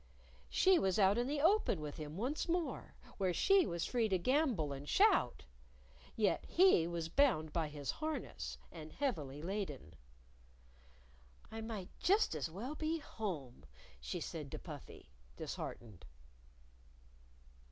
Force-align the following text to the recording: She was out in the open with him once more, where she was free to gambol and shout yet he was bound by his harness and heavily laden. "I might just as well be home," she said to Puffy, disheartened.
She 0.49 0.79
was 0.79 0.97
out 0.97 1.19
in 1.19 1.27
the 1.27 1.39
open 1.41 1.79
with 1.79 1.97
him 1.97 2.17
once 2.17 2.49
more, 2.49 2.95
where 3.19 3.35
she 3.35 3.67
was 3.67 3.85
free 3.85 4.09
to 4.09 4.17
gambol 4.17 4.73
and 4.73 4.89
shout 4.89 5.45
yet 6.15 6.43
he 6.47 6.87
was 6.87 7.07
bound 7.07 7.53
by 7.53 7.67
his 7.67 7.91
harness 7.91 8.57
and 8.71 8.93
heavily 8.93 9.43
laden. 9.43 9.93
"I 11.51 11.61
might 11.61 11.89
just 11.99 12.33
as 12.33 12.49
well 12.49 12.73
be 12.73 12.97
home," 12.97 13.63
she 13.99 14.19
said 14.19 14.49
to 14.53 14.57
Puffy, 14.57 15.11
disheartened. 15.37 16.03